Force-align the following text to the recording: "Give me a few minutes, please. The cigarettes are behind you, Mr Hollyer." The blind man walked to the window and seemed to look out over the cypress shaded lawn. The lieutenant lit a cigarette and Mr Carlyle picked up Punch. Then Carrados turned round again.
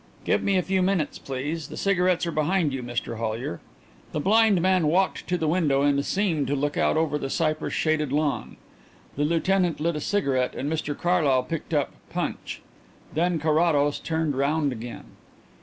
"Give 0.23 0.41
me 0.41 0.57
a 0.57 0.63
few 0.63 0.81
minutes, 0.81 1.19
please. 1.19 1.67
The 1.67 1.77
cigarettes 1.77 2.25
are 2.25 2.31
behind 2.31 2.73
you, 2.73 2.81
Mr 2.81 3.19
Hollyer." 3.19 3.59
The 4.13 4.19
blind 4.19 4.59
man 4.59 4.87
walked 4.87 5.27
to 5.27 5.37
the 5.37 5.47
window 5.47 5.83
and 5.83 6.03
seemed 6.03 6.47
to 6.47 6.55
look 6.55 6.75
out 6.75 6.97
over 6.97 7.19
the 7.19 7.29
cypress 7.29 7.75
shaded 7.75 8.11
lawn. 8.11 8.57
The 9.15 9.25
lieutenant 9.25 9.79
lit 9.79 9.95
a 9.95 10.01
cigarette 10.01 10.55
and 10.55 10.73
Mr 10.73 10.97
Carlyle 10.99 11.43
picked 11.43 11.71
up 11.75 11.91
Punch. 12.09 12.63
Then 13.13 13.37
Carrados 13.37 13.99
turned 13.99 14.35
round 14.35 14.71
again. 14.71 15.03